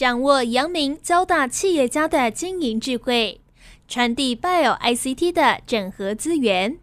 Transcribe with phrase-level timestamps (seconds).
[0.00, 3.42] 掌握阳明交大企业家的经营智慧，
[3.86, 6.78] 传递 Bio ICT 的整合资源，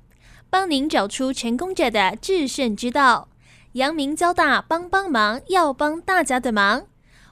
[0.52, 3.30] 帮您找出成功者的制胜之道。
[3.72, 6.86] 阳明交大帮帮忙，要帮大家的忙。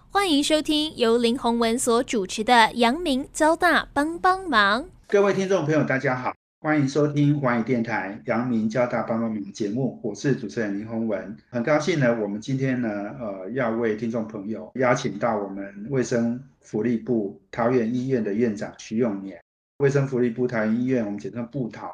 [0.09, 4.85] 欢迎收听由林宏文所主持的阳明交大帮帮忙。
[5.07, 6.33] 各位听众朋友，大家好。
[6.65, 11.37] 欢迎收听华语电台阳明交大帮帮忙节目，我是主持人林宏文。
[11.47, 12.89] 很高兴呢，我们今天呢，
[13.19, 19.39] 呃，要为听众朋友邀请到我们卫生福利部桃园医院的院长徐永年。
[19.77, 21.93] 卫生福利部桃园医院，我们简称部桃。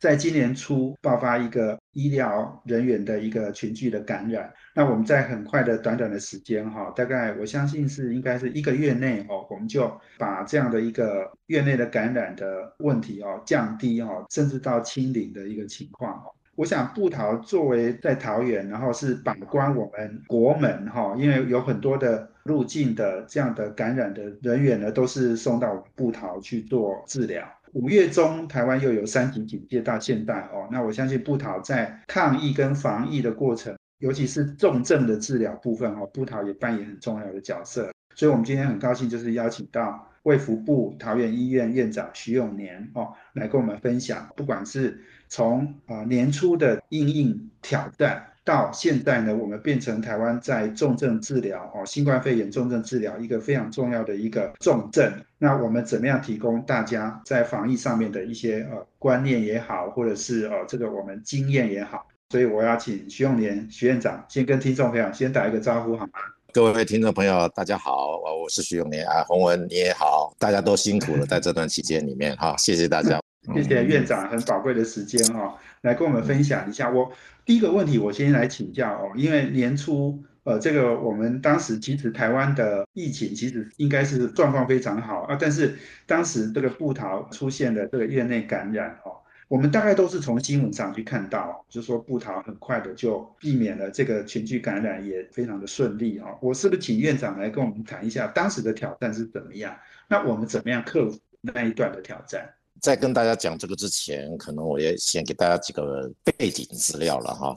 [0.00, 16.30] 在今年初爆发一个医疗人员的一个群聚的感染，那我们在很快的短短的时间哈，大概我相信是应该是一个月内哦，我们就把这样的一个院内的感染的问题哦降低哦，甚至到清零的一个情况哦。
[16.54, 27.44] 我想布桃作为在桃园，然后是把关我们国门哈，因为有很多的入境的这样的感染的人员呢，都是送到布桃去做治疗。
[27.72, 37.90] 五月中，台湾又有三级警戒到现在哦，那我相信布桃在抗疫跟防疫的过程，尤其是重症的治疗部分哦，布桃也扮演很重要的角色。
[38.14, 48.24] 所以，我们今天很高兴，就是邀请到卫福部桃园医院院长徐永年哦，来跟我们分享，不管是从啊年初的应应挑战。
[48.44, 55.12] 到现在呢，我们变成台湾在重症治疗哦，新冠肺炎重症治疗一个非常重要的一个重症。
[55.36, 62.07] 那我们怎么样提供大家在防疫上面的一些呃观念也好，或者是呃这个我们经验也好？
[62.30, 66.12] 所以我要请徐永年徐院长先跟听众朋友先打一个招呼好吗？
[66.52, 73.18] 各位听众朋友，大家好，我我是徐永年啊，洪文你也好，大家都辛苦了， 在这段期间里面哈，谢谢大家。
[73.54, 76.90] 谢谢院长很宝贵的时间哈，来跟我们分享一下。
[76.90, 77.10] 我
[77.46, 89.16] 第一个问题，我先来请教哦，因为年初呃，这个我们当时其实台湾的疫情其实应该是状况非常好啊，但是当时这个布桃出现了这个院内感染哦，
[89.48, 96.38] 我们大概都是从新闻上去看到，就是说布桃很快的就避免了这个群聚感染，也非常的顺利哦。
[96.42, 99.74] 我是不是请院长来跟我们谈一下当时的挑战是怎么样？
[100.06, 102.46] 那我们怎么样克服那一段的挑战？
[102.80, 107.54] 在跟大家讲这个之前，可能我也先给大家几个背景资料了哈。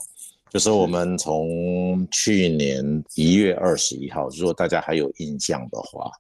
[0.49, 6.11] 就是我们从去年一月二十一号，如果大家还有印象的话，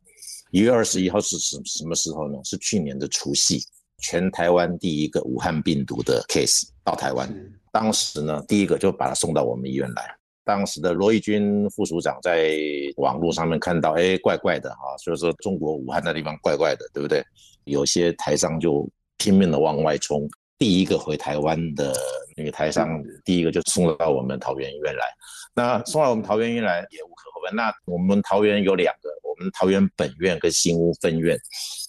[0.51, 2.37] 一月二十一号是什什么时候呢？
[2.43, 3.65] 是去年的除夕，
[4.01, 7.29] 全台湾第一个武汉病毒的 case 到台湾。
[7.71, 10.13] 当时呢，第一个就把他送到我们医院来。
[10.43, 12.57] 当时的罗义军副署长在
[12.97, 17.23] 网络上面看到，哎，怪怪的哈，所以说中国武汉那地方怪怪的，对不对？
[17.65, 21.93] 有些台商就拼命的往外冲，第一个回台湾的
[22.35, 25.05] 女台商，第一个就送到我们桃园医院来。
[25.53, 26.99] 那送到我们桃园医院来也
[27.53, 31.37] 那我们桃园有两个，我们桃园本院跟新屋分院。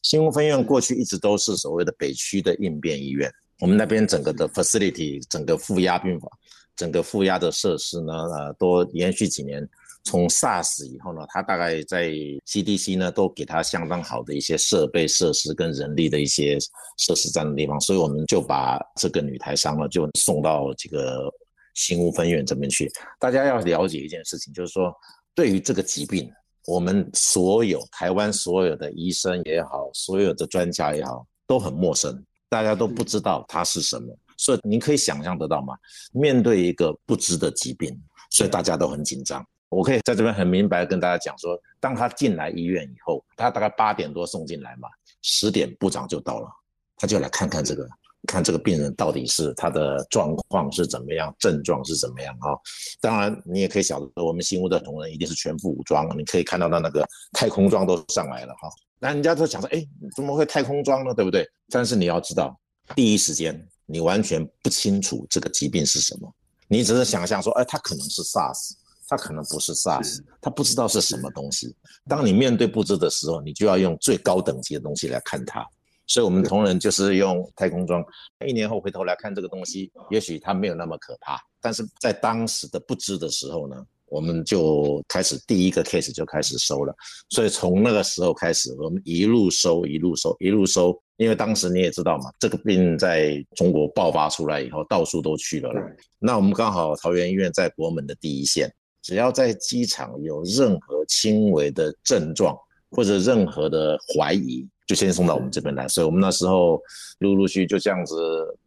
[0.03, 3.31] 新屋分院过去一直都是所谓的北区的应变医院，
[3.61, 6.31] 我们那边整个的 facility，整个负压病房。
[6.75, 9.69] 整个负压的设施呢，呃，都延续几年，
[10.05, 12.09] 从 SARS 以后呢，它大概在
[12.47, 16.59] CDC 呢都给它相当好的一些设备设施跟人力的一些
[16.97, 21.31] 设施在的地方，所以我们就把这个女台商呢就送到这个
[21.75, 22.91] 新屋分院这边去。
[23.21, 24.91] 大家要了解一件事情，就是说
[25.35, 26.31] 对于这个疾病，
[26.67, 34.17] 我们所有台湾所有的医生也好，所有的专家也好，都很陌生，大家都不知道它是什么。
[34.37, 35.75] 所以您可以想象得到吗？
[36.13, 37.97] 面对一个不知的疾病，
[38.31, 39.45] 所以大家都很紧张。
[39.69, 44.89] 我可以在这边很明白跟大家讲说，当他进来医院以后，他大概八点多送进来嘛，
[45.23, 46.49] 十点部长就到了，
[46.97, 47.89] 他就来看看这个，
[48.27, 52.55] 看这个病人到底是他的状况是怎么样，症状是怎么样啊？
[53.01, 58.69] 当然，你也可以晓得，我们新屋的同仁一定是全副武装，你可以看到他那个太空装都上来了哈。
[58.99, 59.85] 那人家都想说，哎，
[60.17, 61.15] 怎么会太空装呢？
[61.15, 61.49] 对不对？
[61.69, 62.59] 但是你要知道，
[62.95, 63.69] 第一时间。
[63.85, 66.35] 你完全不清楚这个疾病是什么，
[66.67, 68.71] 你只是想象说，哎，他可能是 SARS，
[69.07, 71.75] 他可能不是 SARS，他不知道是什么东西。
[72.09, 75.67] 当你面对不知的时候，你就要用最高等级的东西来看它。
[76.13, 78.05] 所以，我们同仁就是用太空装。
[78.47, 83.77] 一年后回头来看这个东西，也许它没有那么可怕，但是在当时的不知的时候呢？
[84.09, 86.95] 我们就开始第一个 case 就开始收了，
[87.31, 91.03] 所以从那个时候开始，我们一路收，一路收，一路收。
[91.17, 95.73] 因为当时你也知道嘛，这个病在中国爆发出来以后，到处都去了。
[96.19, 98.71] 那我们刚好桃园医院在国门的第一线，
[99.01, 102.55] 只要在机场有任何轻微的症状，
[102.93, 105.89] 或者任何的怀疑，就先送到我们这边来。
[105.89, 106.81] 所以我们那时候
[107.19, 108.15] 陆陆续就这样子，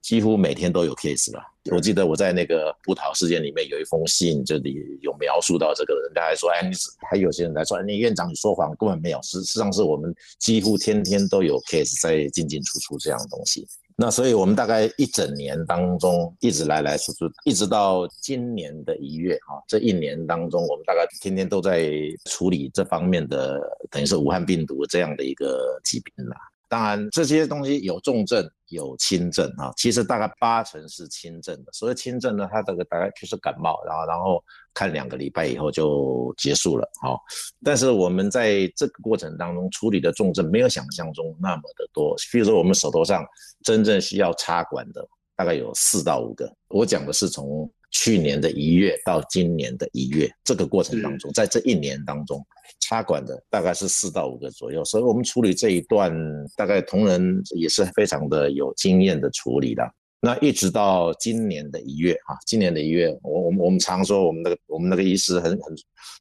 [0.01, 1.41] 几乎每天都有 case 了。
[1.71, 6.75] 我记得我在那个葡萄事件里面有一封信，这里有描述到这个人，他还说：“哎，你
[7.09, 9.19] 还有些人来说，你院长你说谎，根本没有。
[9.23, 13.65] 实实际上是我们几乎天天都有 case 在进进出出这样的东西。”
[13.97, 21.89] 那所以，我们大概一整年当中，一直来来去去，一直到今年的一月啊，这一年当中，我们大概天天都在
[22.25, 23.57] 处理这方面的，
[23.89, 26.35] 等于是武汉病毒这样的一个疾病啦。
[26.67, 31.71] 当然，这些东西有重症有轻症啊，其实大概八成是轻症的。
[31.71, 36.89] 所谓轻症呢，它这个大概就是感冒，然后然后看两个礼拜以后就结束了。
[37.01, 37.19] 好，
[37.63, 42.15] 但是我们在这个过程当中处理的重症没有想象中那么的多。
[42.31, 43.25] 比如说，我们手头上
[43.63, 46.51] 真正需要插管的大概有四到五个。
[46.69, 47.69] 我讲的是从。
[47.97, 52.45] 去年的一月到今年的一月，这个过程当中，在这一年当中，
[52.81, 56.13] 插管的大概是四到五个左右，所以我们处理这一段，
[56.57, 59.81] 大概同仁也是非常的有经验的处理的。
[60.19, 65.73] 那一直到今年的一月，啊，今年的一月，我我们我们常说我们那个我们那个医师很很，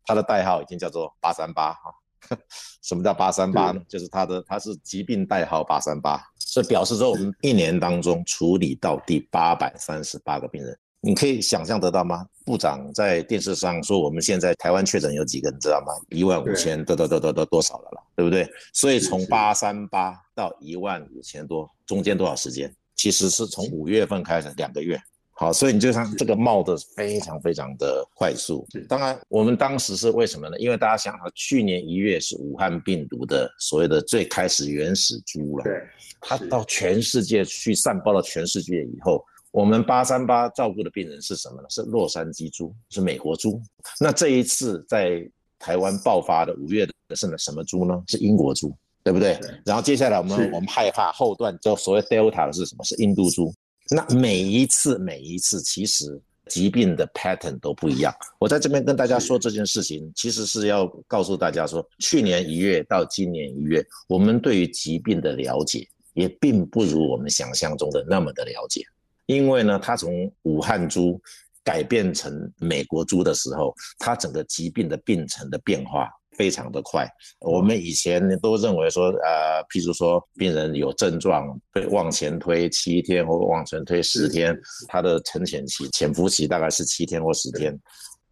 [0.06, 1.92] 他的代号已经叫做八三八，哈，
[2.84, 3.82] 什么叫八三八呢？
[3.88, 10.78] 就是他的他是疾病代号八三八，所以表示说我们一年当中处理到第八百三十八个病人。
[11.04, 12.26] 你可以想象得到吗？
[12.46, 15.92] 部长在电视上说，我们现在台湾确诊有几个，你知道吗？
[16.08, 18.48] 一万五千多多多多多多少了啦，对不对？
[18.72, 22.74] 所以从八三八到一万五千多，中间多少时间？
[22.94, 24.98] 其实是从五月份开始两个月。
[25.32, 28.66] 好，所以你就像这个冒的非常非常的快速。
[28.88, 30.58] 当然，我们当时是为什么呢？
[30.58, 35.82] 因为大家想想，去年一月是武汉病毒的所谓的最开始原始株了，对，
[36.18, 39.22] 它到全世界去散播到全世界以后。
[39.54, 41.68] 我们八三八照顾的病人是什么呢？
[41.70, 43.62] 是洛杉矶猪，是美国猪。
[44.00, 45.24] 那这一次在
[45.60, 48.02] 台湾爆发的五月的是什么猪呢？
[48.08, 49.38] 是英国猪，对不对？
[49.64, 52.82] 然后接下来我们我们害怕后段就所谓 Delta 的是什么？
[52.82, 53.54] 是印度猪。
[53.90, 58.12] 那每一次每一次其实疾病的 pattern 都不一样。
[58.40, 68.84] 我在这边跟大家说这件事情，其实是要告诉大家说，去年一月到今年一月，我们对于疾病的了解也并不如我们想象中的那么的了解。
[69.26, 71.20] 因为呢，它从武汉猪
[71.62, 77.08] 改变成美国猪的时候，它整个疾病的病程的变化非常的快。
[77.40, 84.54] 我们以前都认为说，呃，譬如说病人有症状，被往前推七天或往前推十天，
[84.88, 87.78] 它的沉潜期、潜伏期大概是七天或十天。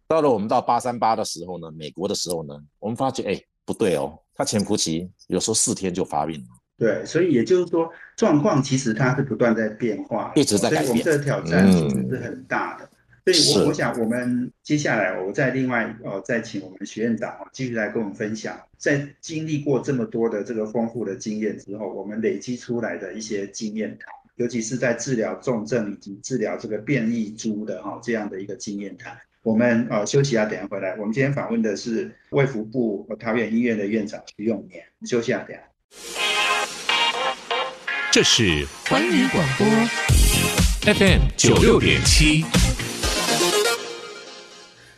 [0.07, 6.62] 到了我们到八三八的时候呢，美国的时候呢，我们发觉，哎，不对哦，它潜伏期有时候四天就发病了。
[6.83, 10.85] 对，所以也就是说，状况其实它是不断在变化，一直在改变。
[10.85, 12.89] 所以我们这个挑战其实是很大的。
[13.25, 29.17] 所以，我我想，我们接下来我再另外呃再请我们学院长继续来跟我们分享，在经历过这么多的这个丰富的经验之后，我们累积出来的一些经验谈，尤其是在治疗重症以及治疗这个变异株的哈这样的一个经验谈。
[29.41, 30.91] 我们呃休息一下，等下回来。
[30.97, 34.83] 我们今天访问的是卫福部桃园医院的院长徐永年。
[35.05, 36.22] 休息一下，等下。
[38.13, 39.65] 这是环宇广播
[40.93, 42.45] FM 九六点七，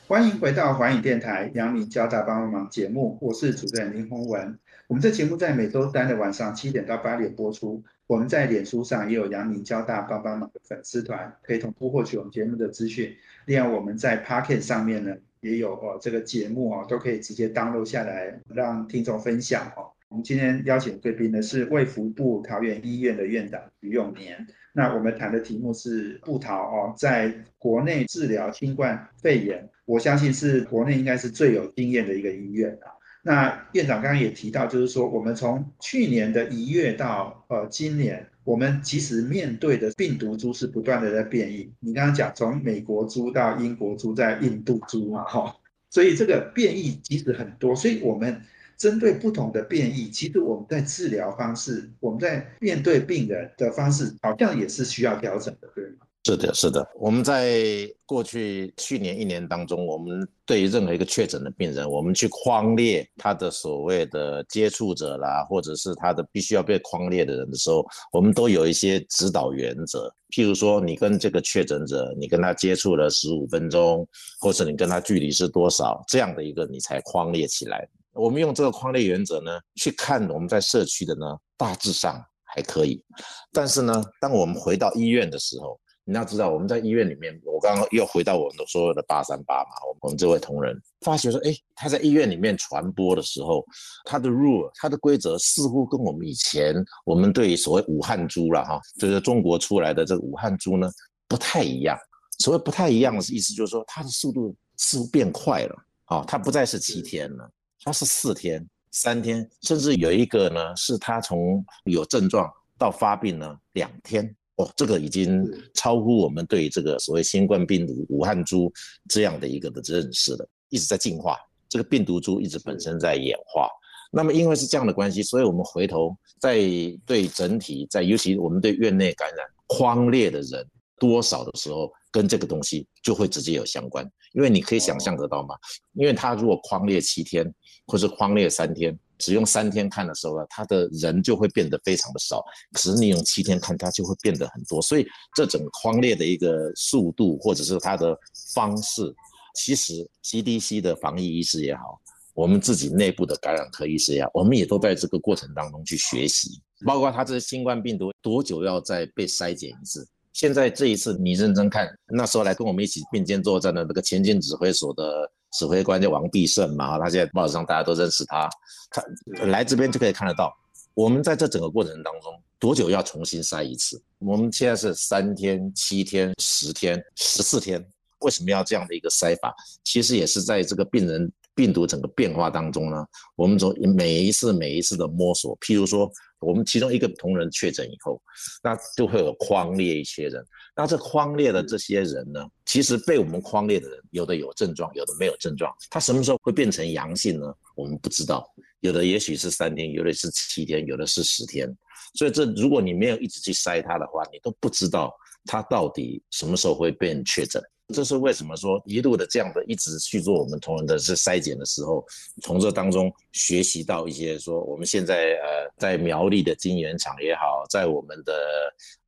[0.05, 4.59] 欢迎回到环宇电台杨明交大帮帮忙节目，我是主持人林宏文。
[4.87, 7.81] 我们这节目在每周三的晚上七点到八点播出。
[8.05, 13.15] 我们在脸书上也有杨明交大帮帮忙的粉丝团，可以同步获取我们节目的资讯。
[13.45, 19.94] 另外，我们在 Pocket 上面呢也有哦，这个节目哦都可以直接 download 下来，让听众分享哦。
[20.15, 24.47] 我们今天邀请贵宾的是卫福部桃园医院的院长于永年。
[24.71, 32.95] 那我们谈的题目是布桃哦，在国内治疗新冠肺炎，我相信是国内应该是最有经验的一个医院啊。
[33.23, 41.69] 那院长刚刚也提到，就是说我们从去年的一月到呃今年，我们其实面对的病毒株是不断的在变异。
[41.81, 45.53] 你刚刚讲从美国株到英国株，在印度株嘛，哈，
[45.89, 48.41] 所以这个变异其实很多，所以我们。
[48.77, 56.05] 针对不同的变异，其实我们在治疗方式，我们在面对病人的方式，好像也是需要调整的，对吗？
[56.25, 56.83] 是的，是的。
[56.95, 70.11] 我们在过去去年一年当中，我们对于任何一个确诊的病人，我们去框列他的所谓的接触者啦，或者是他的必须要被框列的人的时候，我们都有一些指导原则。
[70.31, 74.07] 譬如说，你跟这个确诊者，你跟他接触了十五分钟，
[74.39, 77.87] 或者你跟他距离是多少，这样的一个你才框列起来。
[78.15, 83.03] 我们用这个框列原则呢，去看我们在社区的呢，大致上还可以。
[83.51, 89.69] 但是呢，当我们回到医院的时候，你要知道，我们在医院里面，我刚刚又回到我们的所有的八三八嘛，
[90.01, 93.65] 我们这位同仁发觉说，哎，他在医院里面传播的时候，
[94.05, 100.89] 他的 rule，他的规则似乎跟我们以前我们对所谓武汉猪了哈，就是中国出来的这个武汉猪呢
[101.27, 101.97] 不太一样。
[102.37, 107.49] 所谓不太一样的意思就是说，它的速度似乎变快了啊，它不再是七天了，
[107.85, 114.35] 它是四天、三天，甚至有一个呢，是他从有症状到发病呢两天。
[114.55, 118.71] 哦，这个已经超乎我们对这个所谓新冠病毒武汉株
[119.09, 121.37] 这样的一个的认识了，一直在进化，
[121.69, 123.69] 这个病毒株一直本身在演化。
[124.11, 126.57] 那么因为是这样的关系，所以我们回头在
[127.05, 130.65] 对整体，在尤其我们对院内感染框列的人
[130.97, 134.09] 多少的时候，跟这个东西就会直接有相关。
[134.31, 135.53] 因为你可以想象得到吗？
[135.95, 137.45] 因为他如果框列七天，
[137.87, 138.97] 或是框列三天。
[139.17, 142.43] 只用三天看的时候呢，他的人就会变得非常的少。
[142.73, 144.81] 可是你用七天看，它就会变得很多。
[144.81, 148.17] 所以这整个框列的一个速度，或者是它的
[148.53, 149.15] 方式，
[149.55, 151.97] 其实 CDC 的防疫医师也好，
[152.33, 156.61] 我们自己内部的感染科医师也好，我们也都在这个过程当中去学习。
[156.85, 160.05] 包括他这新冠病毒多久要再被筛检一次？
[160.35, 165.31] 现在这一次你认真看，那时候来跟我们一起并肩作战的那个前进指挥所的。
[165.57, 168.49] 指挥官叫王必胜嘛，他现在报纸上大家都认识他。
[168.89, 169.01] 他
[169.45, 170.53] 来这边就可以看得到，
[170.93, 173.97] 我们在这整个过程当中多久要重新筛一次？
[174.19, 177.81] 我们现在是三天、七天、十天、十四天，
[178.19, 179.55] 为什么要这样的一个筛法？
[179.85, 186.11] 其实也是在这个病人病毒整个变化当中呢，我们从每一次每一次的摸索，譬如说。
[186.39, 188.21] 我们其中一个同仁确诊以后，
[188.61, 190.45] 那就会有框列一些人。
[190.75, 195.73] 那这框列的这些人呢，其实被我们框列的人，有的有症状，有的没有症状。
[195.89, 197.51] 他什么时候会变成阳性呢？
[197.75, 198.47] 我们不知道。
[198.81, 201.73] 有的也许是三天，有的是七天，有的是十天。
[202.13, 205.11] 所以这如果你没有一直去筛他的话，你都不知道
[205.45, 207.59] 他到底什么时候会变确诊。
[207.93, 212.03] 这是为什么说一路的这样的一直去做我们同仁的是筛检的时候，
[212.41, 218.33] 从这当中学习到一些说我们现在呃在苗栗的晶圆厂也好，在我们的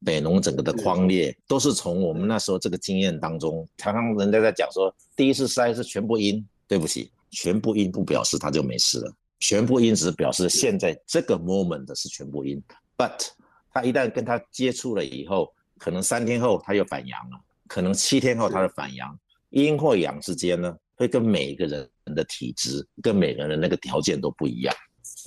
[0.06, 12.62] 北农整个的框列，都是从我们那时候这个经验当中，常常人家在讲说第一次筛是全部阴，对不起，全部阴不表示它就没事了，全部阴只表示现在这个 moment 是全部阴
[12.96, 13.28] ，but
[13.74, 17.40] 他一旦跟他接触了以后，可能三天后他又反阳了。
[17.68, 19.18] 可能七天后他的反阳，
[19.50, 24.76] 阴或阳之间呢，会跟每一个人的体质、跟每个人的那个条件都不一样。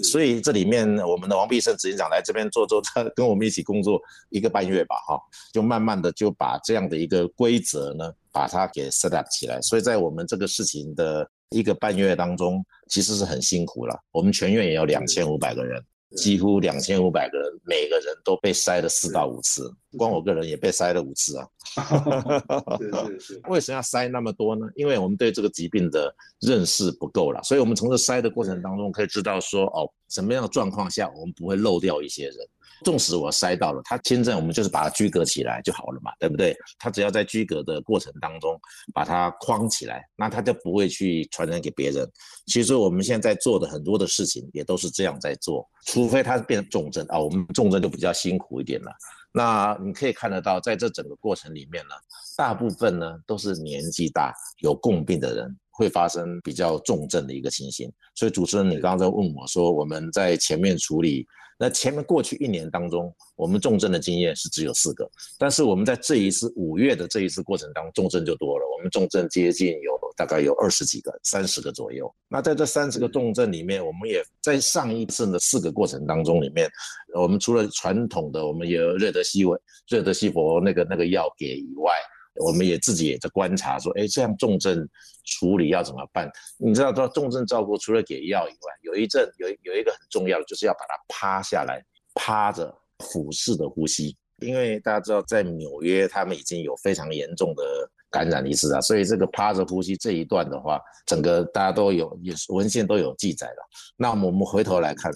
[0.04, 5.20] 所以这里面我们的王必胜执行长来这边做做，他跟我们一起工作一个半月吧，哈，
[5.52, 9.60] 就慢慢的就把这样的一个规则呢，把它给 set up 起来。
[9.60, 13.98] 所以在我们这个事情的一个半月当中，其实是很辛苦了。
[14.12, 15.82] 我们全院也有两千五百个人。
[16.16, 21.46] 几乎两千五百个人，每个人都被筛了四到五次，光我个人也被筛了五次啊。
[23.48, 24.66] 为什么要筛那么多呢？
[24.74, 32.36] 因为我们对这个疾病的认识不够了，所以我们从这筛的过程当中可以知道说，哦，什么样的状况下我们不会漏掉一些人。
[32.84, 36.56] 纵使我塞到了他签证，我们就是把它居隔起来就好了嘛，对不对？
[36.78, 38.58] 他只要在居隔的过程当中
[38.92, 42.08] 把它框起来，那他就不会去传染给别人。
[42.46, 48.90] 其实我们现在做的很多的事情也都是这样在做，除非他变成重症啊，我们重症就比较辛苦一点了。
[49.32, 51.94] 那你可以看得到，在这整个过程里面呢，
[52.36, 55.56] 大部分呢都是年纪大、有共病的人。
[55.72, 61.26] 会发生比较重症的一个情形，所以主持人，你刚刚在问我说，我们在前面处理，
[61.60, 65.06] 那前面过去一年当中，我们重症的经验是只有四个，
[65.38, 72.10] 但是我们在这一次五月的这一次过程当中，重症就多了，我们重症接近有大概有二十几个，三十个左右。
[72.28, 76.66] 那在这三十个重症里面，我们也在上一次的四个过程当中里面，
[77.14, 81.92] 我们除了传统的，我们有热德西韦、热德西佛那个那个药给以外。
[82.36, 84.88] 我们也自己也在观察，说，哎，这样重症
[85.24, 86.30] 处理要怎么办？
[86.58, 91.84] 你知道，说重症照顾除了给药以外，有一阵有有一个很重要的，就是要把它趴下来，
[92.14, 94.16] 趴着俯视的呼吸。
[94.40, 97.62] 因为大家知道，在纽约他们已经有非常严重的
[98.10, 103.68] 感染例子啊，所以这个趴着呼吸这一段的话，整个大家都有也文献都有记载了。
[103.96, 105.12] 那我们回头来看，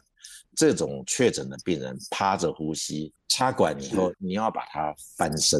[0.54, 5.58] 这种确诊的病人趴着呼吸，插管以后，你要把它翻身。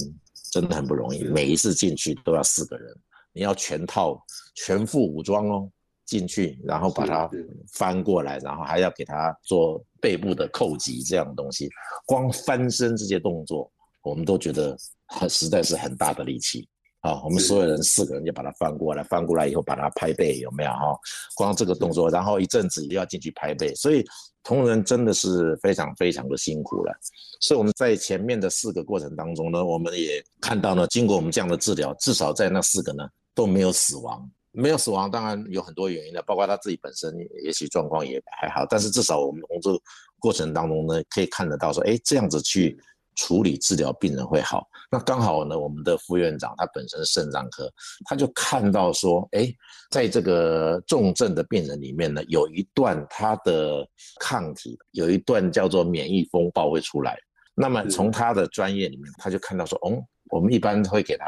[0.55, 2.97] 真的很不容易，每一次进去都要四个人，
[3.33, 5.69] 你要全套全副武装哦，
[6.07, 7.29] 进去然后把它
[7.73, 11.69] 翻过来，然后还要给它做背部的扣击这样的东西，
[12.07, 13.69] 光翻身这些动作，
[14.05, 14.77] 我们都觉得
[15.09, 16.69] 很实在是很大的力气
[17.05, 20.99] 啊，我们所有人四个人就把它翻过来，翻过来以后把它拍背，有没有哈？
[21.37, 24.03] 光这个动作，然后一阵子又要进去拍背，所以
[24.43, 26.99] 同仁真的是非常非常的辛苦了。
[27.43, 34.27] 所以我们在前面的四个过程当中呢，我们也看到呢，经过我们这样的治疗，至少在那四个呢都没有死亡。
[34.57, 39.79] 没有死亡，当然有很多原因的，包括他自己本身也许状况也还好，但是至少我们从这个
[40.21, 42.79] 过程当中呢，可以看得到说，哎，这样子去
[43.17, 44.67] 处理治疗病人会好。
[44.95, 47.69] 那刚好呢，我们的副院长他本身是肾脏科，
[48.05, 49.53] 他就看到说，哎，
[49.91, 53.85] 在这个重症的病人里面呢，有一段他的
[54.21, 57.19] 抗体，有一段叫做免疫风暴会出来。
[57.57, 61.27] 那么从他的专业里面，他就看到说，哦，我们一般会给他。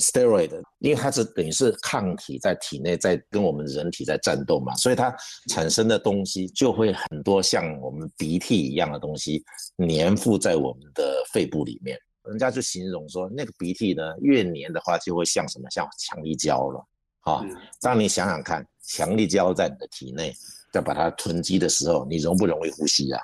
[0.00, 5.14] steroid，因为它是等于是抗体在体内在跟我们人体在战斗嘛，所以它
[5.48, 9.42] 产生的东西就会很多像我们鼻涕一样的东西
[9.88, 11.98] 粘附在我们的肺部里面。
[12.24, 16.86] 人家就形容说，那个鼻涕呢越黏的话，就会像什么像强力胶了。
[17.20, 17.44] 啊，
[17.80, 20.34] 当你想想看，强力胶在你的体内
[20.72, 23.20] 在把它囤积的时候，你容不容易呼吸啊？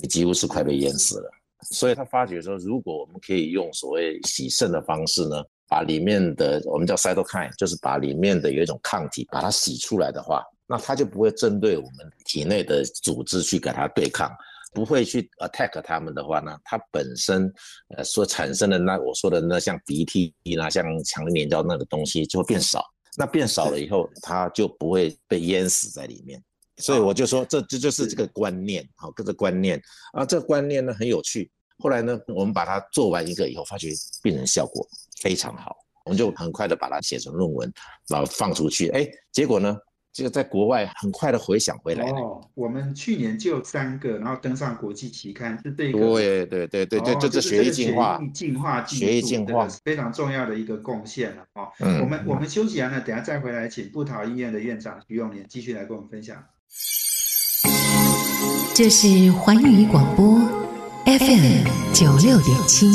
[0.00, 1.30] 你几乎是快被淹死了。
[1.70, 5.42] 所以他发觉说，如果我们可以用所谓洗肾的方式呢？
[5.68, 14.30] 把里面的我们叫 cytokine，就是把里面的有一种抗体把它洗出来的话，那它就不会针对我们体内的组织去给它对抗，
[14.72, 17.52] 不会去 attack 它们的话呢，它本身
[17.96, 22.84] 呃所产生的那我说的那像鼻涕啦，像强粘胶那个东西就会变少。
[23.18, 26.42] 那变少了以后，它就不会被淹死在里面。
[26.76, 29.80] 所以我就说，这这就是这个观念，好，这个观念
[30.12, 31.50] 啊，这个观念呢很有趣。
[31.78, 33.88] 后来呢，我们把它做完一个以后，发觉
[34.22, 34.86] 病人效果。
[35.22, 37.72] 非常好，我们就很快的把它写成论文，
[38.08, 38.90] 然后放出去。
[38.90, 39.74] 哎，结果呢，
[40.16, 42.18] 这个在国外很快的回响回来了。
[42.18, 45.98] 哦，我们去年就三个，然后登上国际期刊，是这个。
[45.98, 51.44] 对对对对对，这这血液净化，进化血液净化非常重要的一个贡献了。
[51.52, 56.42] 哦，嗯，我们我们休息完了，等下再回来，请布桃医院的院长徐永年继续来跟我们分享。
[58.74, 60.38] 这是环宇广播
[61.04, 62.86] FM 九六点七。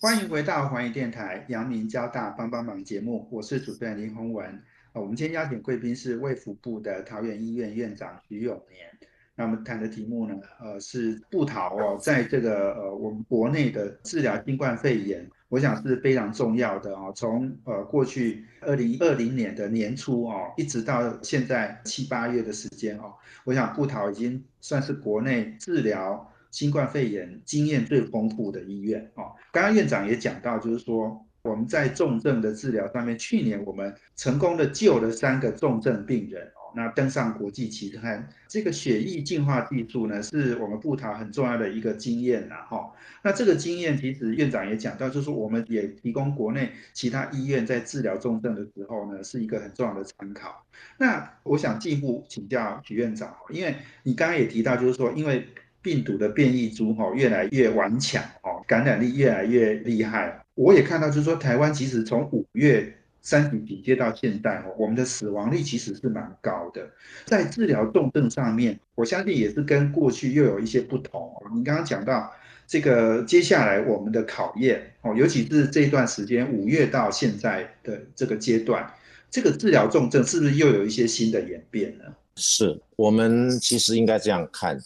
[0.00, 4.60] 欢迎回到环宇电台阳明交大帮帮忙节目，我是主持人林宏文。
[4.92, 8.86] 啊，我们今天邀请贵宾是卫福部的桃园医院院长徐永年。
[9.34, 17.10] 那我们谈的题目呢，呃，是布桃哦，在这个呃我们国内的治疗新冠肺炎，我想是非常重要的啊。
[17.12, 26.28] 从呃过去二零二零年的年初哦，一直到现在七八月的时间哦，我想布桃已经算是国内治疗。
[26.50, 38.28] 新冠肺炎经验最丰富的医院哦，刚刚院长也讲到，就是说我们在重症的治疗上面，去年我们成功的救了三个重症病人哦，那登上国际期刊。
[38.46, 42.92] 这个血液净化技术呢，是我们布塔很重要的一个经验呐哈。
[43.24, 50.64] 那这个经验其实院长也讲到，就是我们也提供国内其他医院在治疗重症的时候呢，是一个很重要的参考。
[50.96, 53.74] 那我想进一步请教许院长，因为
[54.04, 55.44] 你刚刚也提到，就是说因为
[55.82, 60.38] 病毒的变异株哈越来越顽强哦，感染力越来越厉害。
[60.54, 66.88] 我也看到，就是说台湾其实从五月三十底接到现在，我们的死亡率其实是蛮高的。
[67.24, 71.50] 在治疗重症上面，我相信也是跟过去又有一些不同哦。
[71.54, 72.30] 你刚刚讲到
[72.66, 78.92] 这个接下来我们的考验哦，尤其是这段时间五月到现在的这个阶段，
[79.30, 82.04] 这个治疗重症是不是又有一些新的演变呢？
[82.36, 84.78] 是我们其实应该这样看。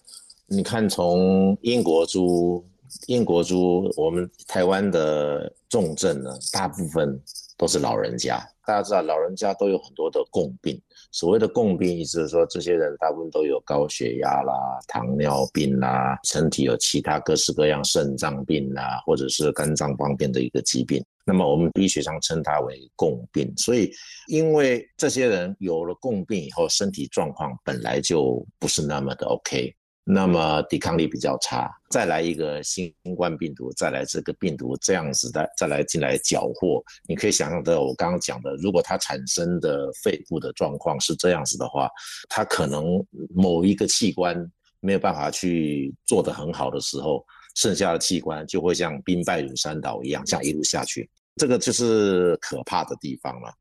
[0.48, 2.64] 你看，从英国猪、
[3.06, 7.20] 英国猪，我们台湾的重症呢，大部分
[7.56, 8.38] 都是老人家。
[8.66, 10.80] 大家知道，老人家都有很多的共病。
[11.12, 14.52] 所谓的共病，意思是说，这些人大部分都有高血压啦、
[14.88, 21.02] 糖尿病啦，身体有其他各式各样肾脏病啦，或者是肝脏方面的一个疾病。
[21.24, 23.52] 那么我们医学上称它为共病。
[23.56, 23.90] 所以，
[24.26, 29.74] 因为这些人有了共病以后，身体状况本来就不是那么的 OK。
[30.08, 41.90] 那么抵抗力比较差，再来一个新冠病毒，再来这个病毒这样子的，再来进来缴获，你可以想象到我刚刚讲的，如果它产生的肺部的状况是这样子的话，
[42.28, 44.36] 它可能某一个器官
[44.78, 53.52] 没有办法去做得很好的时候，剩下的器官就会像兵败如山倒一样，这样一路下去，这个就是可怕的地方了。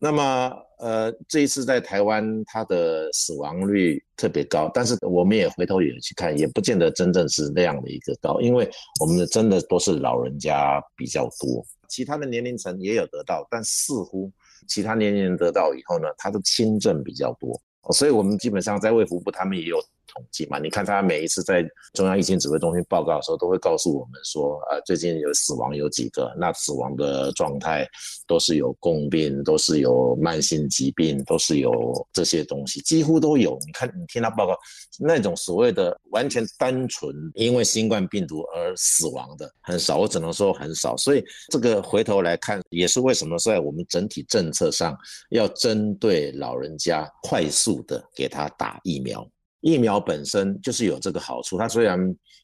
[0.00, 14.30] 那么，呃，这一次在台湾，它的死亡率特别高，但是我们也回头也去看，也不见得真正是那样的一个高，因为我们的真的都是老人家比较多，其他的年龄层也有得到，但似乎
[14.68, 17.60] 其他年龄得到以后呢，他的轻症比较多。
[17.92, 19.78] 所以我们基本上在卫福部他们也有。
[20.08, 27.86] 统计嘛，你看他每一次在中央疫情指挥中心报告的时候，都会告诉我们说，呃，最近有死亡有几个，那死亡的状态
[28.26, 31.72] 都是有共病，都是有慢性疾病，都是有
[32.12, 33.58] 这些东西，几乎都有。
[33.66, 34.56] 你看，你听他报告，
[34.98, 40.96] 那种所谓的完全单纯因为新冠病毒而死亡的很少，我只能说很少。
[40.96, 44.96] 所以这个回头来看，也是为什么在我们整体政策上
[45.30, 49.26] 要针对老人家快速的给他打疫苗。
[49.60, 51.98] 疫苗本身就是有这个好处，它虽然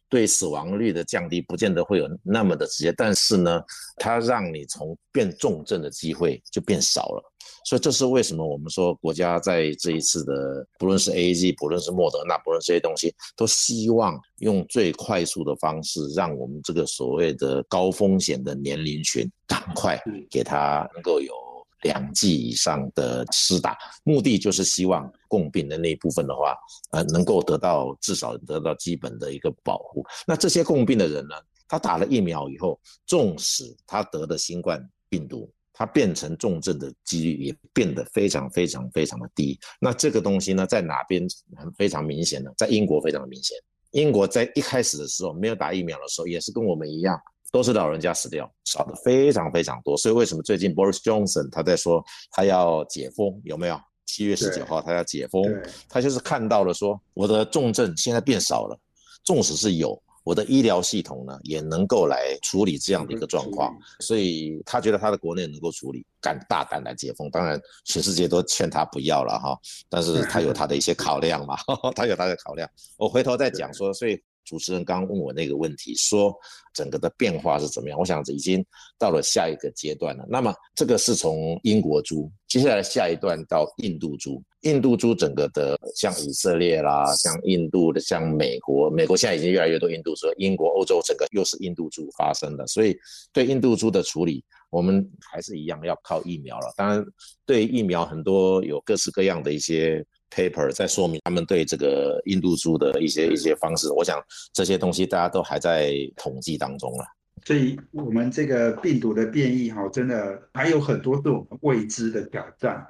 [0.09, 3.61] 对死亡率的降低不见得会有那么的直接，但是呢，
[3.97, 7.23] 它让你从变重症的机会就变少了。
[7.67, 19.99] 所以这是为什么我们说国家在这一次的，不论是 A Z，不论是莫德纳，不论这些东西，都希望用最快速的方式，让我们这个所谓的高风险的年龄群，赶快
[20.31, 21.44] 给他能够有。
[21.85, 26.57] 两剂以上的施打，目的就是希望共病的那一部分的话，
[26.91, 30.05] 呃，能够得到至少得到基本的一个保护。
[30.27, 31.35] 那这些共病的人呢，
[31.69, 39.59] 他打了疫苗以后，纵使他得的新冠病毒，他变成重症的几率也变得非常非常非常的低。
[39.81, 42.51] 那这个东西呢，在哪边很非常明显呢？
[42.57, 43.57] 在英国非常明显。
[43.91, 47.17] 英国在一开始的时候没有打疫苗的时候，也是跟我们一样。
[47.55, 53.41] 都是老人家死掉，少的非常非常多，所以为什么最近 Boris Johnson 他在说他要解封？
[53.45, 53.81] 有没有？
[54.07, 55.45] 七月十九号他要解封，
[55.89, 58.77] 他就是看到了说我的重症现在变少了，
[59.23, 67.31] 纵使是有，我的医疗系统呢也能够来处理这样的一个状况，所以他觉得他的国内能够处理，敢大胆来解封。
[67.31, 69.57] 当然全世界都劝他不要了哈，
[69.89, 71.57] 但是他有他的一些考量嘛，
[71.95, 72.69] 他有他的考量。
[72.97, 74.21] 我回头再讲说，所以。
[74.45, 76.35] 主持人刚刚问我那个问题，说
[76.73, 77.99] 整个的变化是怎么样？
[77.99, 78.65] 我想已经
[78.99, 80.25] 到了下一个阶段了。
[80.29, 84.43] 那么这个是从英国猪，接下来下一段到印度猪。
[84.61, 90.27] 印度猪整个的像以色列啦，像印度的，像美国，美国现在已经越来越多印度猪。
[90.39, 92.97] 英国、欧洲整个又是印度猪发生的，所以
[93.33, 96.73] 对印度猪的处理，我们还是一样要靠疫苗了。
[96.77, 97.05] 当然，
[97.45, 100.05] 对疫苗很多有各式各样的一些。
[100.31, 107.05] Paper 在说明他们对这个印度猪的一些一些方式，我想这些东西大家都还在统计当中了。
[107.45, 112.87] 所以，我们这个病毒的变异哈，真的还有很多是我们未知的挑战。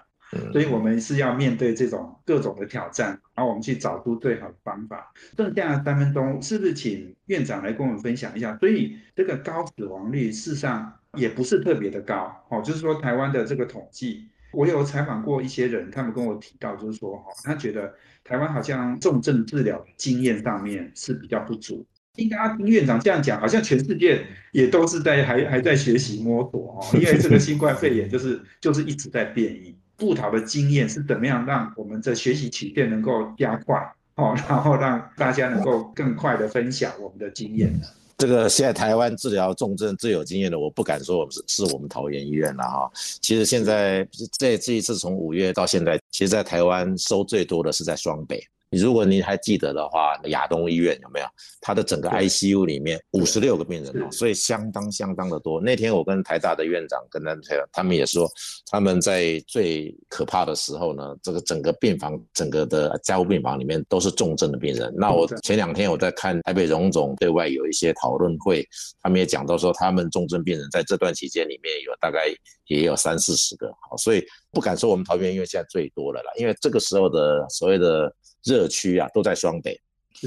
[0.53, 5.13] 所以，我们是要面对这种各种的挑战，然后我们去找出最好的方法。
[5.37, 8.57] 剩下三分钟，是不是请院长来跟我们分享一下？
[8.59, 14.29] 所以，这个高死亡率事实上也不是特别的高，哦，就是说台湾的这个统计。
[14.55, 21.85] 我有采访过一些人，他们跟我提到，就是说，哈，他觉得台湾好像重症治疗经验上面是比较不足。
[22.17, 29.77] 应该听院长这样讲，好像全世界也都是在还还在学习摸索哦， 因为这个新冠肺炎就是就是一直在变异。
[29.97, 33.77] 布桃的经验是怎么样让我们的学习曲线能够加快
[34.17, 37.87] 哦，然后让大家能够更快的分享我们的经验呢？
[38.17, 42.91] 这个现在台湾治疗重症最有经验的，我不敢说我们是是我们桃园医院了哈。
[43.21, 44.07] 其实现在
[44.39, 48.43] 这这一次从五月到现在，其实在台湾收最多的是在双北。
[48.77, 51.27] 如果你还记得的话，亚东医院有没有？
[51.61, 55.61] 它的整个 ICU 里面五十六个病人哦，所以相当相当的多。
[55.61, 57.35] 那天我跟台大的院长跟他
[57.73, 58.31] 他们也说，
[58.71, 64.93] 他们在最可怕的时候呢，这个整个病房、整个的加护病房里面都是重症的病人。
[64.97, 68.67] 那我前两天我在看台北荣总对外有一些讨论会，
[69.03, 72.27] 他们也讲到说，他们重症病人在这段期间里面有大概
[72.67, 78.15] 也有三四十个，好，所以不敢说我们桃园医院现在最多了啦，因为这个时候的所谓的。
[78.45, 79.81] 热区啊，都在双北，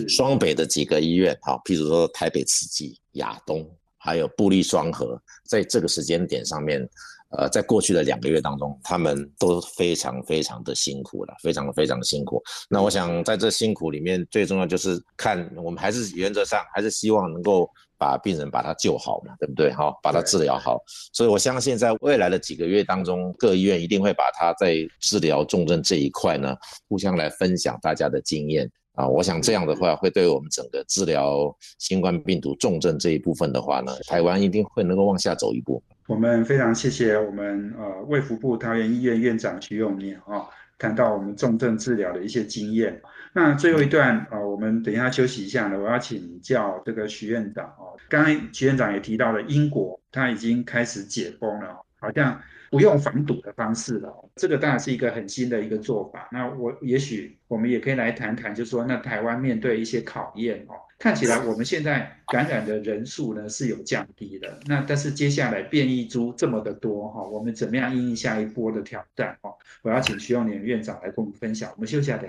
[0.08, 6.88] 双北的几个医院，哈，譬如说台北慈济、亚东，还有布利双河，在这个时间点上面，
[7.30, 12.42] 呃，在过去的两个月当中，他们都非常非常的辛苦了，非常非常的辛苦。
[12.70, 17.70] 那我想在这辛苦里面，最重要就是看我们还是原则上还是希望能够。
[17.98, 19.72] 把病人把他救好嘛，对不对？
[19.74, 20.82] 哈，把他治疗好。
[21.14, 26.56] 所以我相信，在未来的几个月当中，各医院一定会把他在治疗重症这一块呢，
[26.88, 29.08] 互相来分享大家的经验啊。
[29.08, 35.82] 我想这样的话，会对我们整个治疗新冠病毒重症这一部分的话呢，台湾一定会能够往下走一步。
[36.08, 40.48] 我们非常谢谢我们呃卫福部桃园医院院长徐永年啊。
[40.80, 43.02] 谈到我们重症治疗的一些经验，
[43.38, 47.96] 那最后一段啊，我们等一下休息一下呢，我要请教这个徐院长哦。
[48.10, 54.12] 刚才徐院长也提到了英国，他已经开始解封了，好像不用防堵的方式了。
[54.38, 56.28] 这个当然是一个很新的一个做法。
[56.32, 64.58] 那我也许我们也可以来谈谈，就是说那台湾面对一些考验哦，看起来我们现在感染的人数呢是有降低的。
[64.66, 69.54] 那但是接下来变异株这么的多哈，我们怎么样应下一波的挑战哦？
[69.84, 71.72] 我要请徐永年院长来跟我们分享。
[71.76, 72.28] 我们休息下，等。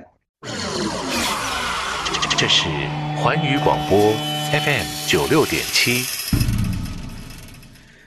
[2.38, 2.68] 这是
[3.16, 4.12] 环宇广播
[4.52, 6.04] FM 九六点七，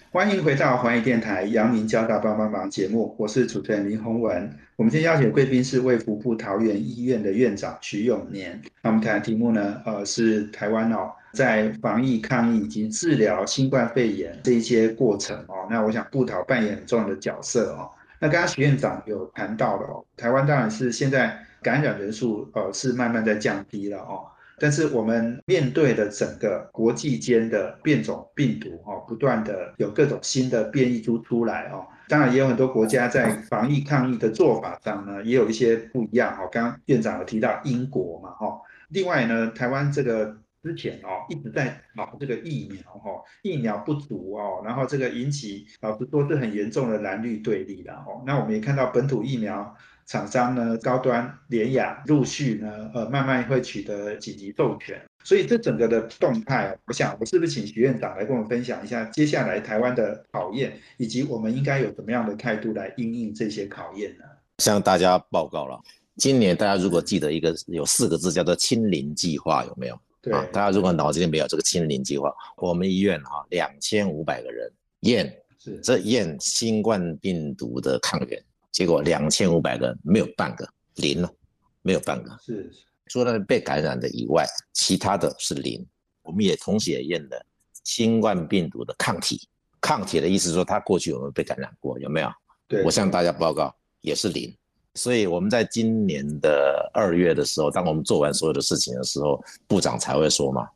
[0.10, 4.58] 欢迎回到环宇电台阳明交大帮帮忙节目，我是主持人林宏文。
[4.78, 8.62] 我们今天邀请的贵宾是卫福部桃园医院的院长徐永年。
[8.82, 17.92] 那我们谈的题目呢，呃，是台湾哦，在防疫抗疫以及治疗新冠肺炎这一些过程哦，那我想布桃扮演很重要的角色哦。
[18.20, 21.38] 那刚刚徐院长有谈到的哦，台湾当然是现在。
[21.62, 24.26] 感染人数呃是慢慢在降低了哦，
[24.60, 36.50] 但是我们面对的整个国际间的变种病毒哦，不断的有各种新的变异株出来哦，当然也有很多国家在防疫抗疫的做法上呢，也有一些不一样哦。
[36.52, 49.76] 刚刚院长有提到英国嘛哈，另外呢，台湾这个之前哦一直在搞这个疫苗哈，疫苗不足哦，然后这个引起啊不说是很严重的蓝绿对立了哦，那我们也看到本土疫苗。
[50.08, 64.26] 厂商呢，高端联雅陆续呢，呃，慢慢会取得紧急授权，所以这整个的动态，我想我是不是请徐院长来跟我们分享一下接下来台湾的考验，以及我们应该有怎么样的态度来应应这些考验呢？
[64.58, 65.80] 向大家报告了，
[66.18, 70.00] 今年大家如果记得一个有四个字叫做“清零计划”，有没有？
[70.22, 78.40] 对，大家如果脑子里没有这个清零计划，我们医院哈两千五百个人验，是这验新冠病毒的抗原。
[78.72, 81.30] 结果两千五百个没有半个零了，
[81.82, 82.72] 没有半个是
[83.08, 85.86] 除了被感染的以外，其他的是零。
[86.24, 87.46] 我们也同时也验了
[87.84, 89.48] 新冠病毒的抗体，
[89.82, 92.30] 抗体的意思说他过去有没有被感染过，有没有？
[92.68, 94.56] 对，我向大家报告也是零。
[94.94, 100.68] 所以我们在今年的二月的时候，当我们做完所有的事情的时候，部长才会说嘛，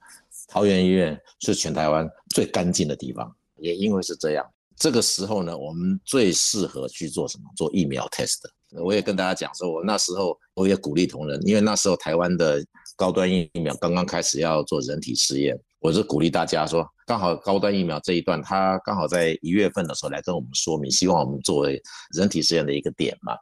[0.47, 4.45] 桃园医院是全台湾最干净的地方，也因为是这样。
[4.77, 7.43] 这个时候呢，我们最适合去做什么？
[7.55, 8.39] 做疫苗 test。
[8.83, 12.61] 我也跟大家讲说，我那时候我也鼓励同仁，因为那时候台湾的
[12.97, 21.81] 高端疫苗刚刚开始要做人体试验，我是鼓励大家说，刚好高端疫苗这一段，他刚好在一月份的时候来跟我们说明，希望我们作为
[22.13, 23.33] 人体试验的一个点嘛，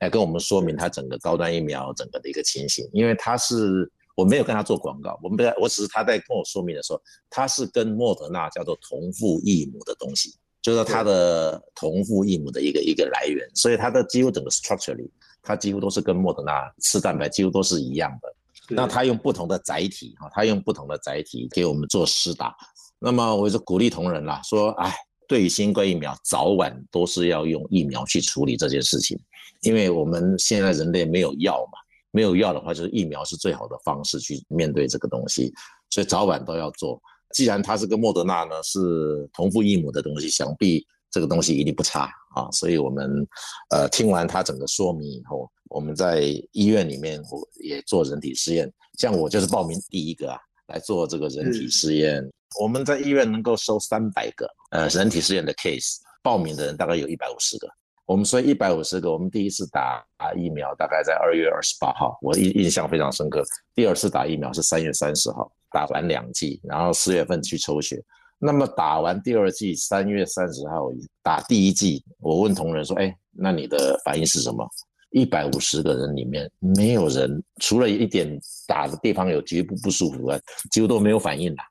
[0.00, 2.88] 来跟我们说明他整个高端疫苗整个的一个情形。
[2.92, 10.34] 因为他是我没有跟他做广告，我们我只是他在跟我说明的时候，他是跟莫德纳叫做同父异母的东西。
[10.62, 15.10] 就是它的同父异母的一个一个来源，所以它的几乎整个 structure 里，
[15.42, 18.34] 它几乎都是跟莫德纳吃蛋白几乎都是一样的。
[18.68, 22.54] 那它用不同的载体哈，它用不同的载体给我们做施打。
[22.98, 24.94] 那么我就鼓励同仁啦，说哎，
[25.26, 29.18] 对于新冠疫苗，早晚都是要用疫苗去处理这件事情，
[29.62, 31.78] 因为我们现在人类没有药嘛，
[32.10, 35.52] 没有药的话，就是疫苗是最好的方式去面对这个东西，
[35.88, 37.00] 所以早晚都要做。
[37.32, 42.48] 既然它是跟莫德纳呢是同父异母的东西，想必这个东西一定不差啊！
[42.52, 43.26] 所以我们
[43.70, 46.20] 呃听完他整个说明以后，我们在
[46.52, 50.38] 医院里面我也做人体试验，像我就是报名第一个啊
[50.68, 52.24] 来做这个人体试验。
[52.60, 57.68] 我们在医院能够收三百个呃人体试验的 case，报名的人大概有一百五十个。
[58.10, 60.04] 我们说一百五十个，我们第一次打
[60.36, 63.40] 疫苗大概在二月二十八号，我印印象非常深刻。
[63.72, 68.02] 第二次打疫苗是三月三十号，打完两剂，然后四月份去抽血。
[68.36, 70.90] 那么打完第二剂，三月三十号
[71.22, 74.68] 打第一剂，我问同仁说：“哎，那你的反应是什么？”
[75.10, 80.36] 一百五十个人里面没有人，除了一点打的地方有局部不舒服外，
[80.72, 81.62] 几乎都没有反应的。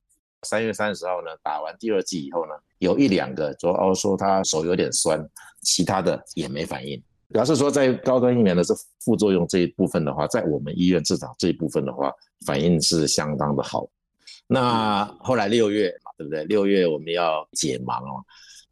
[0.43, 5.19] 三月三十号呢，打完第二剂以后呢，有一两个说哦，说他手有点酸，
[5.61, 12.11] 其他的也没反应，表示说在高端疫苗的这副作用这一部分的话，在我们医院至少这一部分的话，
[12.45, 13.87] 反应是相当的好。
[14.47, 16.43] 那后来六月嘛，对不对？
[16.45, 18.23] 六月我们要解盲哦。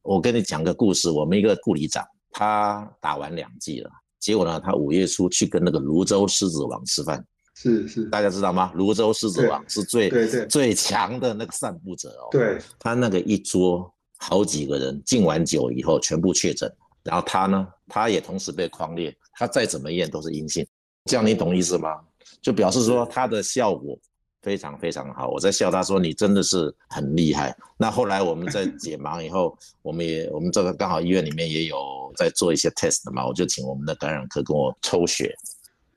[0.02, 7.23] 我跟你讲个故事，我们一个护理长，他打完两剂了，结果呢，他五月初去跟那个泸州狮子王吃饭。
[7.54, 8.71] 是是，大家知道吗？
[8.76, 12.30] 泸州狮子王是最对对最强的那个散布者哦。
[12.32, 16.71] 对，他那个一桌好几个人敬完酒以后全部确诊，
[17.03, 20.65] 然后他呢，他也同时被框列，他再怎么验都是阴性，
[21.06, 21.89] 这样你懂意思吗？
[22.41, 23.97] 就表示说他的效果
[24.41, 25.30] 非常非常好。
[25.30, 27.56] 我在笑他说你真的是很厉害。
[27.77, 31.77] 那后来我们在解盲以后， 我们也我们这个刚好医院里面也有
[32.15, 35.36] 在做一些 test 嘛，我就请我们的感染科跟我抽血。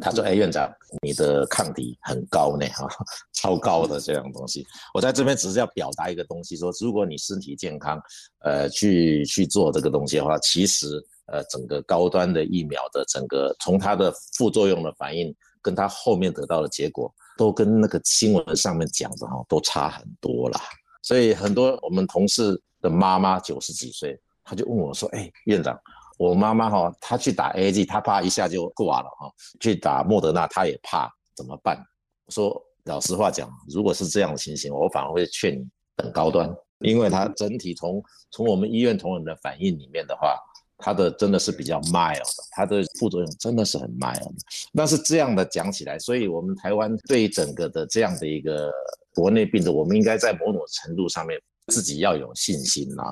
[0.00, 2.88] 他说：“哎，院长，你的抗体很高呢，哈，
[3.34, 4.66] 超高的这样东西。
[4.94, 8.00] 我在这边只是要表达一个东西，说如果你身体健康，
[8.40, 10.86] 呃，去去做这个东西的话，其实
[11.26, 20.58] 呃，整个高端的疫苗的整个从它的副作用的反应，跟它后面得到的结果，都跟那个新闻上面讲的哈，都差很多了。
[21.02, 25.78] 所以很多我们同事的妈妈九十几岁，他就问我说：，哎，院长。”
[26.20, 29.32] 我妈妈哈，她去打 A G，她怕一下就挂了哈。
[29.58, 31.82] 去打莫德纳，她也怕，怎么办？
[32.26, 38.02] 我说老实话讲，如果是这样的情形，我反而会劝你等高端，因为它整体从
[38.32, 40.36] 从我们医院同仁的反应里面的话，
[40.76, 44.30] 它的真的是比较 mild，它的副作用真的是很 mild。
[44.74, 48.70] 但是这样的讲起来，所以我们台湾对整个的这样的一个
[49.14, 53.02] 国内病毒，我们应该在某种程度上面自己要有信心呐。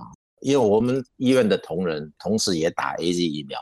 [0.40, 3.58] 因为我们医院的同仁同时也打 A Z 疫苗，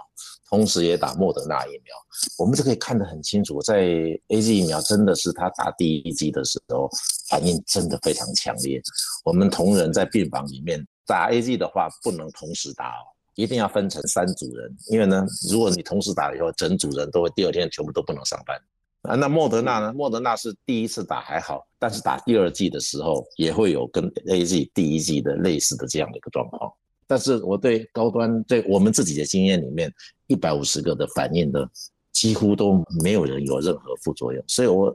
[0.48, 1.94] 同时也打莫德纳疫苗，
[2.38, 3.82] 我们就可以看得很清楚，在
[4.28, 6.88] A Z 疫苗真的是他打第一剂的时候
[7.28, 8.80] 反应真的非常强烈。
[9.24, 18.60] 我们同仁在病房里面打 A Z 的话，不能同时打哦，一定要分成三组人，因为呢，如果你同时打了以后，整组人都会第二天全部都不能上班。
[19.06, 19.92] 啊，那莫德纳呢？
[19.92, 26.72] 莫德纳是第一次打还好，但是打第二剂的时候也会有跟 A G 第一剂的类似的这样的一个状况。
[27.06, 29.92] 但是我对高端，对我们自己的经验里面，
[30.26, 31.68] 一百五十个的反应的
[32.12, 34.42] 几乎都没有人有任何副作用。
[34.48, 34.92] 所以我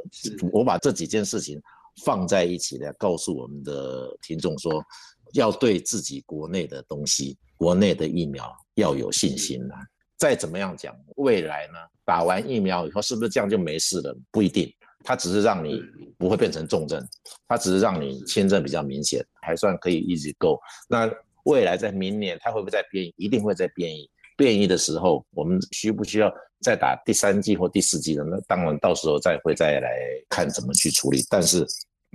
[0.52, 1.62] 我把这几件事情
[2.04, 4.84] 放在一起来告诉我们的听众说，
[5.34, 9.78] 要对自己国内的东西、国内的疫苗要有信心啊。
[10.22, 11.80] 再怎么样讲，未来呢？
[12.06, 14.16] 打完疫苗以后，是不是这样就没事了？
[14.30, 14.72] 不一定，
[15.04, 15.82] 它只是让你
[16.16, 17.04] 不会变成重症，
[17.48, 20.60] 它只是让你签证比较明显，还算可以一直 go。
[20.88, 21.12] 那
[21.46, 23.12] 未来在明年，它会不会再变异？
[23.18, 24.08] 一定会再变异。
[24.38, 26.32] 变异的时候，我们需不需要
[26.62, 28.24] 再打第三剂或第四剂呢？
[28.30, 29.90] 那当然，到时候再会再来
[30.30, 31.26] 看怎么去处理。
[31.32, 31.66] 但是，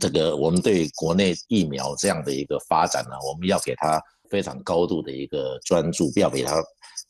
[0.00, 6.62] 这个我们对国内疫苗这样的一个发展呢，我们要给它非常高度的一个专注，不要给它。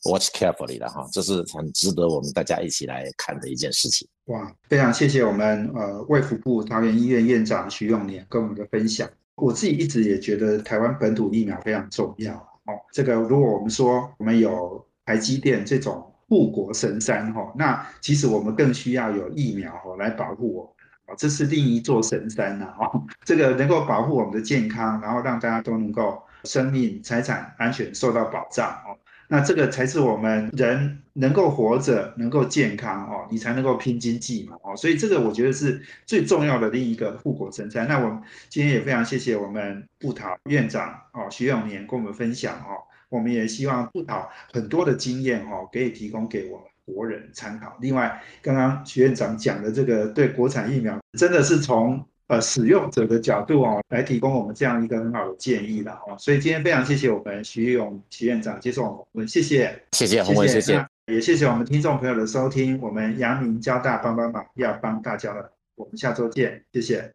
[0.07, 4.07] Watch carefully 的哈，这是很值得我们大家一起来看的一件事情。
[4.27, 9.09] 哇，非常谢谢我们呃卫福部桃园医院院长徐永年跟我们的分享。
[9.35, 12.73] 我自己一直也觉得台湾本土疫苗非常重要哦。
[12.93, 20.71] 这个如果我们说我们有台积电这种护国神山哈，那其实我们更需要有疫苗哈来保护我们
[21.07, 23.03] 啊，这是另一座神山呐哦。
[23.25, 28.97] 这个能够保护我们的健康，然后让大家都能够生命财产安全受到保障哦。
[29.27, 37.87] 那这个才是我们人能够活着、能够健康哦，你才能够拼经济嘛哦，所以这个我觉得是最重要的另一个护国神山。
[37.87, 47.77] 那我们今天也非常谢谢我们布桃院长哦徐永年跟我们分享哦，我们也希望布桃很多的经验哦可以提供给我们国人参考。
[47.81, 52.05] 另外，刚刚徐院长讲的这个对国产疫苗，真的是从。
[52.27, 56.15] 呃，使用者的角度哦，来提供我们这样一个很好的建议了哦。
[56.19, 62.77] 所以今天非常谢谢我们徐勇徐院长接受我们访问，谢谢，谢谢洪文，谢谢，也谢谢我们听众朋友的收听。
[62.81, 67.09] 我们阳明交大帮帮忙要帮大家了，我们下周见，谢谢。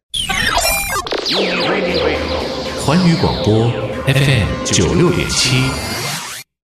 [2.79, 3.69] 环宇广播
[4.07, 5.92] FM 九六点七。